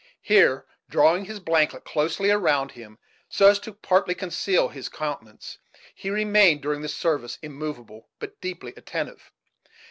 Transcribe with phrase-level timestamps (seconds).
[0.23, 2.97] Here, drawing his blanket closely around him
[3.29, 5.59] so as partly to conceal his countenance,
[5.93, 9.31] he remained during the service immovable, but deeply attentive.